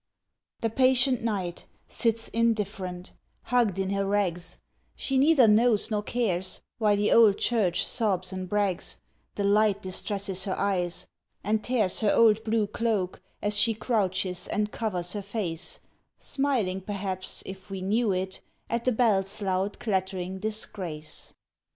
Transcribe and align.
The 0.61 0.71
patient 0.71 1.21
Night 1.21 1.67
Sits 1.87 2.27
indifferent, 2.29 3.11
hugged 3.43 3.77
in 3.77 3.91
her 3.91 4.03
rags, 4.07 4.57
She 4.95 5.15
neither 5.19 5.47
knows 5.47 5.91
nor 5.91 6.01
cares 6.01 6.63
Why 6.79 6.95
the 6.95 7.11
old 7.11 7.37
church 7.37 7.85
sobs 7.85 8.33
and 8.33 8.49
brags; 8.49 8.97
The 9.35 9.43
light 9.43 9.83
distresses 9.83 10.45
her 10.45 10.57
eyes, 10.57 11.07
and 11.43 11.63
tears 11.63 11.99
Her 11.99 12.11
old 12.15 12.43
blue 12.43 12.65
cloak, 12.65 13.21
as 13.43 13.55
she 13.59 13.75
crouches 13.75 14.47
and 14.47 14.71
covers 14.71 15.13
her 15.13 15.21
face, 15.21 15.81
Smiling, 16.17 16.81
perhaps, 16.81 17.43
if 17.45 17.69
we 17.69 17.81
knew 17.83 18.11
it, 18.11 18.41
at 18.71 18.85
the 18.85 18.91
bells' 18.91 19.39
loud 19.39 19.77
clattering 19.79 20.39
disgrace. 20.39 21.31